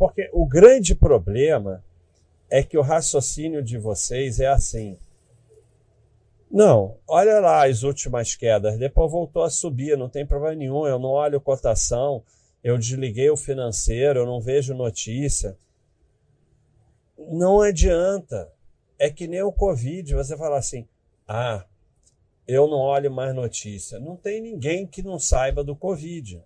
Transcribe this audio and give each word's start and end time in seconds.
Porque 0.00 0.30
o 0.32 0.46
grande 0.46 0.94
problema 0.94 1.84
é 2.48 2.62
que 2.62 2.78
o 2.78 2.80
raciocínio 2.80 3.62
de 3.62 3.76
vocês 3.76 4.40
é 4.40 4.46
assim. 4.46 4.98
Não, 6.50 6.96
olha 7.06 7.38
lá 7.38 7.68
as 7.68 7.82
últimas 7.82 8.34
quedas, 8.34 8.78
depois 8.78 9.12
voltou 9.12 9.42
a 9.42 9.50
subir, 9.50 9.98
não 9.98 10.08
tem 10.08 10.24
problema 10.24 10.54
nenhum, 10.54 10.86
eu 10.86 10.98
não 10.98 11.10
olho 11.10 11.38
cotação, 11.38 12.24
eu 12.64 12.78
desliguei 12.78 13.28
o 13.28 13.36
financeiro, 13.36 14.20
eu 14.20 14.26
não 14.26 14.40
vejo 14.40 14.72
notícia. 14.72 15.54
Não 17.18 17.60
adianta. 17.60 18.50
É 18.98 19.10
que 19.10 19.28
nem 19.28 19.42
o 19.42 19.52
Covid, 19.52 20.14
você 20.14 20.34
fala 20.34 20.56
assim: 20.56 20.88
ah, 21.28 21.66
eu 22.48 22.66
não 22.66 22.78
olho 22.78 23.10
mais 23.10 23.34
notícia. 23.34 24.00
Não 24.00 24.16
tem 24.16 24.40
ninguém 24.40 24.86
que 24.86 25.02
não 25.02 25.18
saiba 25.18 25.62
do 25.62 25.76
Covid. 25.76 26.42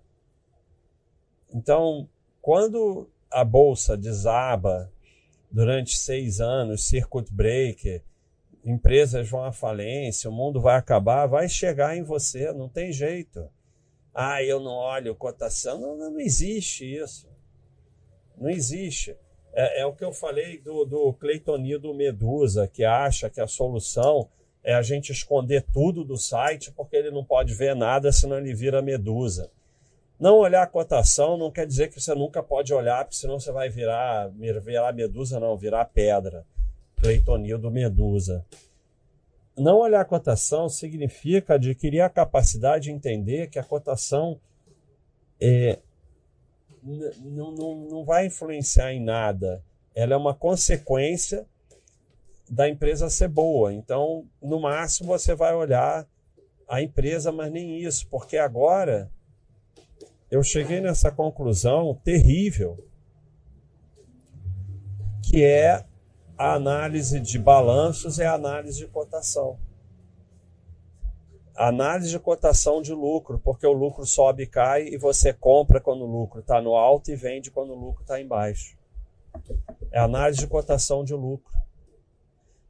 Então, 1.52 2.08
quando 2.42 3.08
a 3.34 3.44
bolsa 3.44 3.96
desaba 3.96 4.92
durante 5.50 5.98
seis 5.98 6.40
anos, 6.40 6.86
circuit 6.86 7.32
breaker, 7.32 8.02
empresas 8.64 9.28
vão 9.28 9.44
à 9.44 9.52
falência, 9.52 10.30
o 10.30 10.32
mundo 10.32 10.60
vai 10.60 10.76
acabar, 10.76 11.26
vai 11.26 11.48
chegar 11.48 11.96
em 11.96 12.02
você, 12.02 12.52
não 12.52 12.68
tem 12.68 12.92
jeito. 12.92 13.48
Ah, 14.14 14.42
eu 14.42 14.60
não 14.60 14.70
olho 14.70 15.14
cotação. 15.16 15.80
Não, 15.80 15.96
não 15.96 16.20
existe 16.20 16.84
isso. 16.84 17.28
Não 18.38 18.48
existe. 18.48 19.16
É, 19.52 19.80
é, 19.80 19.86
o 19.86 19.92
que 19.92 20.04
eu 20.04 20.12
falei 20.12 20.58
do, 20.58 20.84
do 20.84 21.12
Cleitonildo 21.14 21.92
Medusa, 21.92 22.68
que 22.68 22.84
acha 22.84 23.28
que 23.28 23.40
a 23.40 23.48
solução 23.48 24.28
é 24.62 24.72
a 24.74 24.82
gente 24.82 25.10
esconder 25.10 25.66
tudo 25.72 26.04
do 26.04 26.16
site 26.16 26.72
porque 26.72 26.96
ele 26.96 27.10
não 27.10 27.24
pode 27.24 27.52
ver 27.54 27.74
nada, 27.74 28.12
senão 28.12 28.38
ele 28.38 28.54
vira 28.54 28.80
medusa. 28.80 29.50
Não 30.24 30.38
olhar 30.38 30.62
a 30.62 30.66
cotação 30.66 31.36
não 31.36 31.50
quer 31.50 31.66
dizer 31.66 31.90
que 31.90 32.00
você 32.00 32.14
nunca 32.14 32.42
pode 32.42 32.72
olhar, 32.72 33.04
porque 33.04 33.18
senão 33.18 33.38
você 33.38 33.52
vai 33.52 33.68
virar, 33.68 34.28
virar 34.30 34.90
medusa, 34.94 35.38
não, 35.38 35.54
virar 35.54 35.84
pedra. 35.84 36.46
Cleitonildo 36.96 37.70
Medusa. 37.70 38.42
Não 39.54 39.80
olhar 39.80 40.00
a 40.00 40.04
cotação 40.06 40.66
significa 40.66 41.56
adquirir 41.56 42.00
a 42.00 42.08
capacidade 42.08 42.84
de 42.84 42.90
entender 42.90 43.50
que 43.50 43.58
a 43.58 43.62
cotação 43.62 44.40
é, 45.38 45.78
não, 46.82 47.52
não, 47.52 48.02
vai 48.02 48.24
influenciar 48.24 48.94
em 48.94 49.04
nada. 49.04 49.62
Ela 49.94 50.14
é 50.14 50.16
uma 50.16 50.32
consequência 50.32 51.44
da 52.48 52.66
empresa 52.66 53.10
ser 53.10 53.28
boa. 53.28 53.74
Então, 53.74 54.24
no 54.40 54.58
máximo, 54.58 55.06
você 55.06 55.34
vai 55.34 55.54
olhar 55.54 56.08
a 56.66 56.80
empresa, 56.80 57.30
mas 57.30 57.52
nem 57.52 57.78
isso, 57.78 58.08
porque 58.08 58.38
agora 58.38 59.12
eu 60.34 60.42
cheguei 60.42 60.80
nessa 60.80 61.12
conclusão 61.12 61.94
terrível, 62.02 62.76
que 65.22 65.44
é 65.44 65.84
a 66.36 66.54
análise 66.54 67.20
de 67.20 67.38
balanços 67.38 68.18
é 68.18 68.26
a 68.26 68.34
análise 68.34 68.78
de 68.78 68.88
cotação. 68.88 69.56
A 71.54 71.68
análise 71.68 72.10
de 72.10 72.18
cotação 72.18 72.82
de 72.82 72.92
lucro, 72.92 73.38
porque 73.38 73.64
o 73.64 73.72
lucro 73.72 74.04
sobe 74.04 74.42
e 74.42 74.46
cai 74.48 74.88
e 74.88 74.98
você 74.98 75.32
compra 75.32 75.80
quando 75.80 76.02
o 76.02 76.10
lucro 76.10 76.40
está 76.40 76.60
no 76.60 76.74
alto 76.74 77.12
e 77.12 77.16
vende 77.16 77.52
quando 77.52 77.70
o 77.70 77.78
lucro 77.78 78.02
está 78.02 78.20
embaixo. 78.20 78.76
É 79.92 80.00
análise 80.00 80.40
de 80.40 80.48
cotação 80.48 81.04
de 81.04 81.14
lucro. 81.14 81.54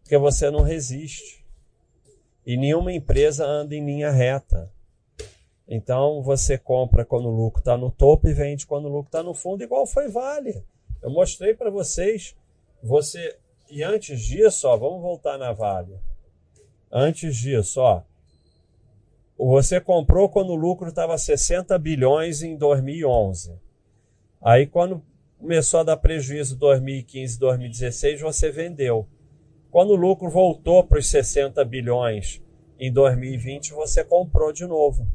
Porque 0.02 0.18
você 0.18 0.50
não 0.50 0.60
resiste. 0.60 1.46
E 2.44 2.58
nenhuma 2.58 2.92
empresa 2.92 3.46
anda 3.46 3.74
em 3.74 3.82
linha 3.82 4.10
reta. 4.10 4.70
Então 5.68 6.22
você 6.22 6.58
compra 6.58 7.04
quando 7.04 7.26
o 7.28 7.34
lucro 7.34 7.60
está 7.60 7.76
no 7.76 7.90
topo 7.90 8.28
e 8.28 8.34
vende 8.34 8.66
quando 8.66 8.84
o 8.86 8.92
lucro 8.92 9.08
está 9.08 9.22
no 9.22 9.34
fundo, 9.34 9.62
igual 9.62 9.86
foi 9.86 10.08
Vale. 10.08 10.62
Eu 11.02 11.10
mostrei 11.10 11.54
para 11.54 11.70
vocês. 11.70 12.36
Você 12.82 13.38
e 13.70 13.82
antes 13.82 14.20
disso, 14.20 14.68
ó, 14.68 14.76
vamos 14.76 15.00
voltar 15.00 15.38
na 15.38 15.52
Vale. 15.52 15.98
Antes 16.92 17.36
disso, 17.36 17.80
ó, 17.80 18.02
você 19.36 19.80
comprou 19.80 20.28
quando 20.28 20.50
o 20.50 20.56
lucro 20.56 20.88
estava 20.88 21.16
60 21.16 21.76
bilhões 21.78 22.42
em 22.42 22.56
2011. 22.56 23.58
Aí 24.40 24.66
quando 24.66 25.02
começou 25.38 25.80
a 25.80 25.84
dar 25.84 25.96
prejuízo 25.96 26.56
2015, 26.56 27.38
2016, 27.38 28.20
você 28.20 28.50
vendeu. 28.50 29.08
Quando 29.70 29.90
o 29.90 29.96
lucro 29.96 30.30
voltou 30.30 30.84
para 30.84 30.98
os 30.98 31.06
60 31.08 31.64
bilhões 31.64 32.40
em 32.78 32.92
2020, 32.92 33.72
você 33.72 34.04
comprou 34.04 34.52
de 34.52 34.66
novo. 34.66 35.06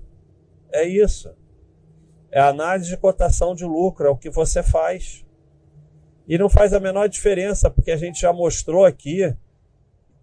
É 0.71 0.83
isso. 0.83 1.33
É 2.31 2.39
análise 2.39 2.89
de 2.89 2.97
cotação 2.97 3.55
de 3.55 3.65
lucro, 3.65 4.07
é 4.07 4.09
o 4.09 4.17
que 4.17 4.29
você 4.29 4.61
faz. 4.61 5.25
E 6.27 6.37
não 6.37 6.47
faz 6.47 6.73
a 6.73 6.79
menor 6.79 7.09
diferença, 7.09 7.71
porque 7.71 7.91
a 7.91 7.97
gente 7.97 8.21
já 8.21 8.31
mostrou 8.31 8.85
aqui 8.85 9.35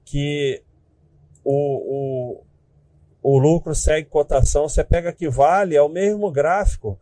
que 0.04 0.62
o, 1.44 2.42
o, 2.42 2.42
o 3.22 3.38
lucro 3.38 3.74
segue 3.74 4.08
cotação. 4.08 4.68
Você 4.68 4.84
pega 4.84 5.12
que 5.12 5.28
vale, 5.28 5.74
é 5.74 5.82
o 5.82 5.88
mesmo 5.88 6.30
gráfico, 6.30 6.96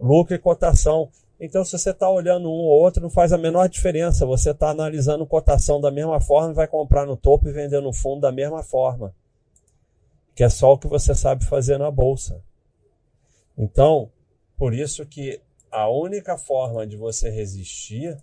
lucro 0.00 0.34
e 0.34 0.38
cotação. 0.38 1.10
Então, 1.38 1.62
se 1.62 1.78
você 1.78 1.90
está 1.90 2.08
olhando 2.10 2.48
um 2.48 2.52
ou 2.52 2.80
outro, 2.80 3.02
não 3.02 3.10
faz 3.10 3.34
a 3.34 3.38
menor 3.38 3.68
diferença. 3.68 4.24
Você 4.24 4.50
está 4.50 4.70
analisando 4.70 5.26
cotação 5.26 5.78
da 5.78 5.90
mesma 5.90 6.20
forma 6.20 6.54
vai 6.54 6.66
comprar 6.66 7.06
no 7.06 7.18
topo 7.18 7.48
e 7.48 7.52
vender 7.52 7.82
no 7.82 7.92
fundo 7.92 8.22
da 8.22 8.32
mesma 8.32 8.62
forma. 8.62 9.14
Que 10.34 10.42
é 10.42 10.48
só 10.48 10.72
o 10.72 10.78
que 10.78 10.88
você 10.88 11.14
sabe 11.14 11.44
fazer 11.44 11.78
na 11.78 11.90
bolsa. 11.90 12.42
Então, 13.58 14.12
por 14.56 14.72
isso 14.72 15.04
que 15.04 15.42
a 15.70 15.88
única 15.88 16.38
forma 16.38 16.86
de 16.86 16.96
você 16.96 17.28
resistir 17.28 18.16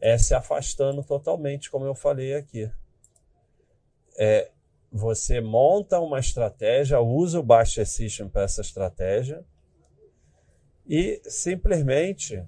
é 0.00 0.16
se 0.16 0.34
afastando 0.34 1.04
totalmente, 1.04 1.70
como 1.70 1.84
eu 1.84 1.94
falei 1.94 2.34
aqui. 2.34 2.70
É, 4.18 4.50
você 4.90 5.40
monta 5.40 6.00
uma 6.00 6.18
estratégia, 6.18 7.00
usa 7.00 7.38
o 7.38 7.42
Baixa 7.42 7.84
System 7.84 8.28
para 8.28 8.42
essa 8.42 8.62
estratégia 8.62 9.44
e 10.86 11.20
simplesmente 11.24 12.42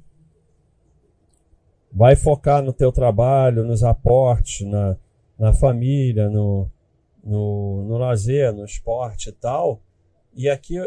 vai 1.92 2.16
focar 2.16 2.62
no 2.62 2.72
teu 2.72 2.90
trabalho, 2.90 3.64
nos 3.64 3.82
aportes, 3.82 4.66
na, 4.66 4.96
na 5.38 5.52
família, 5.52 6.30
no, 6.30 6.70
no, 7.22 7.84
no 7.84 7.98
lazer, 7.98 8.52
no 8.52 8.64
esporte 8.64 9.30
e 9.30 9.32
tal. 9.32 9.82
E 10.34 10.48
aqui 10.48 10.78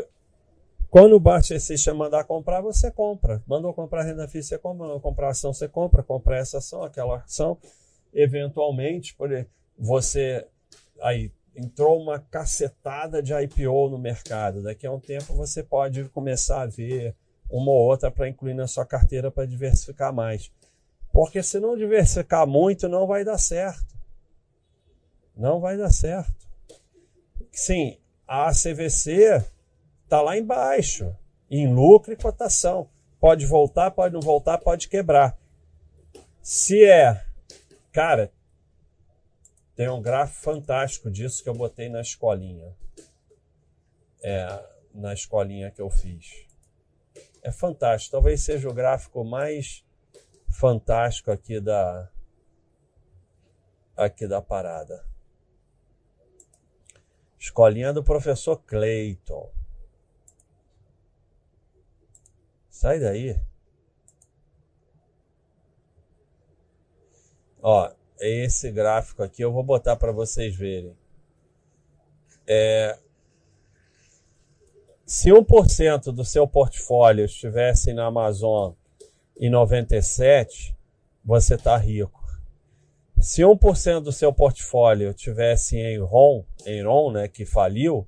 quando 0.91 1.13
o 1.13 1.19
Bart 1.21 1.45
System 1.45 1.93
mandar 1.93 2.25
comprar, 2.25 2.59
você 2.59 2.91
compra. 2.91 3.41
Mandou 3.47 3.73
comprar 3.73 4.03
renda 4.03 4.27
fixa, 4.27 4.49
você 4.49 4.57
compra. 4.57 4.85
Mandou 4.85 4.99
comprar 4.99 5.29
ação, 5.29 5.53
você 5.53 5.69
compra. 5.69 6.03
Comprar 6.03 6.39
essa 6.39 6.57
ação, 6.57 6.83
aquela 6.83 7.19
ação. 7.19 7.57
Eventualmente, 8.13 9.15
por 9.15 9.29
você 9.79 10.45
aí 10.99 11.31
entrou 11.55 11.97
uma 11.97 12.19
cacetada 12.19 13.23
de 13.23 13.33
IPO 13.33 13.89
no 13.89 13.97
mercado. 13.97 14.61
Daqui 14.61 14.85
a 14.85 14.91
um 14.91 14.99
tempo 14.99 15.33
você 15.33 15.63
pode 15.63 16.03
começar 16.09 16.63
a 16.63 16.67
ver 16.67 17.15
uma 17.49 17.71
ou 17.71 17.87
outra 17.87 18.11
para 18.11 18.27
incluir 18.27 18.53
na 18.53 18.67
sua 18.67 18.85
carteira 18.85 19.31
para 19.31 19.47
diversificar 19.47 20.13
mais. 20.13 20.51
Porque 21.13 21.41
se 21.41 21.57
não 21.57 21.77
diversificar 21.77 22.45
muito, 22.45 22.89
não 22.89 23.07
vai 23.07 23.23
dar 23.23 23.37
certo. 23.37 23.95
Não 25.37 25.61
vai 25.61 25.77
dar 25.77 25.89
certo. 25.89 26.35
Sim, 27.49 27.97
a 28.27 28.51
CVC 28.51 29.41
está 30.11 30.21
lá 30.21 30.37
embaixo, 30.37 31.15
em 31.49 31.73
lucro 31.73 32.11
e 32.11 32.17
cotação. 32.17 32.89
Pode 33.17 33.45
voltar, 33.45 33.91
pode 33.91 34.13
não 34.13 34.19
voltar, 34.19 34.57
pode 34.57 34.89
quebrar. 34.89 35.39
Se 36.41 36.83
é, 36.83 37.25
cara, 37.93 38.29
tem 39.73 39.87
um 39.87 40.01
gráfico 40.01 40.41
fantástico 40.41 41.09
disso 41.09 41.41
que 41.41 41.47
eu 41.47 41.53
botei 41.53 41.87
na 41.87 42.01
escolinha. 42.01 42.75
É, 44.21 44.65
na 44.93 45.13
escolinha 45.13 45.71
que 45.71 45.81
eu 45.81 45.89
fiz. 45.89 46.45
É 47.41 47.49
fantástico. 47.49 48.11
Talvez 48.11 48.41
seja 48.41 48.67
o 48.67 48.73
gráfico 48.73 49.23
mais 49.23 49.85
fantástico 50.49 51.31
aqui 51.31 51.61
da 51.61 52.11
aqui 53.95 54.27
da 54.27 54.41
parada. 54.41 55.05
Escolinha 57.39 57.93
do 57.93 58.03
professor 58.03 58.57
Clayton. 58.57 59.60
Sai 62.81 62.99
daí. 62.99 63.39
Ó, 67.61 67.91
esse 68.19 68.71
gráfico 68.71 69.21
aqui 69.21 69.43
eu 69.43 69.53
vou 69.53 69.61
botar 69.61 69.95
para 69.95 70.11
vocês 70.11 70.55
verem. 70.55 70.97
É, 72.47 72.97
se 75.05 75.29
1% 75.29 76.05
do 76.05 76.25
seu 76.25 76.47
portfólio 76.47 77.25
estivesse 77.25 77.93
na 77.93 78.07
Amazon 78.07 78.73
em 79.37 79.47
97, 79.47 80.75
você 81.23 81.53
está 81.53 81.77
rico. 81.77 82.19
Se 83.19 83.43
1% 83.43 83.99
do 83.99 84.11
seu 84.11 84.33
portfólio 84.33 85.13
tivesse 85.13 85.77
em 85.77 85.99
RON, 85.99 86.43
em 86.65 86.81
RON, 86.83 87.11
né, 87.11 87.27
que 87.27 87.45
faliu, 87.45 88.07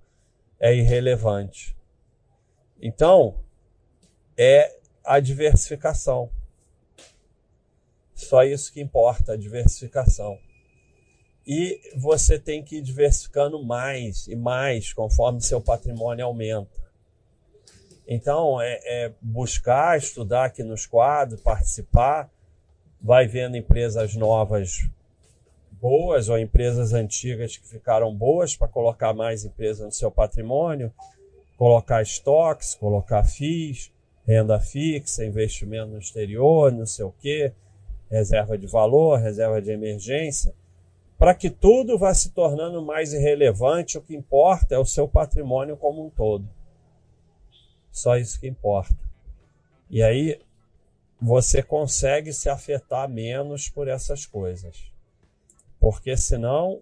é 0.60 0.74
irrelevante. 0.74 1.78
Então, 2.82 3.43
é 4.38 4.76
a 5.04 5.20
diversificação. 5.20 6.30
Só 8.14 8.44
isso 8.44 8.72
que 8.72 8.82
importa, 8.82 9.34
a 9.34 9.38
diversificação. 9.38 10.38
E 11.46 11.80
você 11.98 12.40
tem 12.40 12.64
que 12.64 12.78
ir 12.78 12.82
diversificando 12.82 13.64
mais 13.64 14.28
e 14.28 14.36
mais 14.36 14.94
conforme 14.94 15.42
seu 15.42 15.60
patrimônio 15.60 16.26
aumenta. 16.26 16.82
Então, 18.08 18.62
é, 18.62 18.80
é 18.84 19.14
buscar, 19.22 19.98
estudar 19.98 20.46
aqui 20.46 20.64
nos 20.64 20.86
quadros, 20.86 21.42
participar, 21.42 22.30
vai 23.02 23.28
vendo 23.28 23.58
empresas 23.58 24.16
novas 24.16 24.90
boas 25.84 26.30
ou 26.30 26.38
empresas 26.38 26.94
antigas 26.94 27.58
que 27.58 27.68
ficaram 27.68 28.14
boas 28.16 28.56
para 28.56 28.70
colocar 28.70 29.14
mais 29.14 29.44
empresas 29.44 29.86
no 29.86 29.92
seu 29.92 30.10
patrimônio, 30.10 30.94
colocar 31.58 32.02
estoques, 32.02 32.74
colocar 32.76 33.24
FIIs, 33.26 33.92
renda 34.26 34.60
fixa, 34.60 35.26
investimento 35.26 35.92
no 35.92 36.00
exterior, 36.00 36.72
não 36.72 36.86
sei 36.86 37.06
o 37.06 37.12
quê, 37.12 37.54
reserva 38.10 38.58
de 38.58 38.68
valor, 38.68 39.20
reserva 39.20 39.62
de 39.62 39.72
emergência, 39.72 40.54
para 41.18 41.34
que 41.34 41.50
tudo 41.50 41.98
vá 41.98 42.14
se 42.14 42.32
tornando 42.32 42.82
mais 42.82 43.14
irrelevante, 43.14 43.98
o 43.98 44.02
que 44.02 44.16
importa 44.16 44.76
é 44.76 44.80
o 44.80 44.86
seu 44.86 45.08
patrimônio 45.08 45.78
como 45.78 46.06
um 46.06 46.10
todo. 46.10 46.48
Só 47.92 48.18
isso 48.18 48.40
que 48.40 48.48
importa. 48.48 48.98
E 49.90 50.02
aí 50.02 50.40
você 51.22 51.64
consegue 51.64 52.34
se 52.34 52.50
afetar 52.50 53.08
menos 53.08 53.70
por 53.70 53.88
essas 53.88 54.26
coisas. 54.26 54.92
Porque 55.80 56.18
senão 56.18 56.82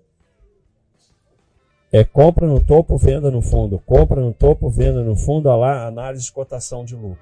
é 1.91 2.03
compra 2.03 2.47
no 2.47 2.59
topo, 2.59 2.97
venda 2.97 3.29
no 3.29 3.41
fundo, 3.41 3.77
compra 3.85 4.21
no 4.21 4.33
topo, 4.33 4.69
venda 4.69 5.03
no 5.03 5.15
fundo, 5.15 5.49
lá 5.55 5.85
análise 5.85 6.25
de 6.25 6.31
cotação 6.31 6.85
de 6.85 6.95
lucro. 6.95 7.19